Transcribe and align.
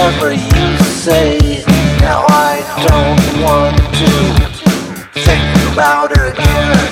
whatever 0.00 0.32
you 0.32 0.78
say. 0.78 1.38
Now 2.00 2.24
I 2.28 2.64
don't 2.88 3.42
want 3.42 3.76
to 3.76 5.20
think 5.20 5.72
about 5.72 6.12
it 6.12 6.38
again. 6.38 6.89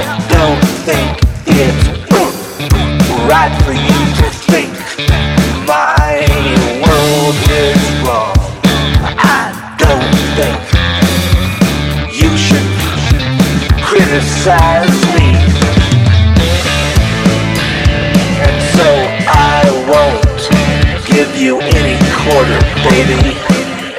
I 0.00 0.18
don't 0.30 0.64
think 0.86 1.18
it's 1.46 1.98
right 3.26 3.52
for 3.64 3.72
you 3.72 4.00
to 4.20 4.28
think 4.46 4.72
my 5.66 6.24
world 6.80 7.36
is 7.50 7.82
wrong. 8.06 8.32
I 9.18 9.52
don't 9.76 10.14
think 10.38 10.58
you 12.14 12.30
should 12.38 12.68
criticize 13.82 14.96
me. 15.18 15.34
And 18.46 18.58
so 18.78 18.88
I 19.28 19.66
won't 19.90 21.06
give 21.06 21.36
you 21.36 21.60
any 21.60 21.98
quarter, 22.22 22.60
baby. 22.88 23.34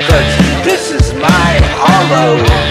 Cause 0.07 0.63
this 0.63 0.91
is 0.91 1.13
my 1.13 1.59
hollow 1.77 2.68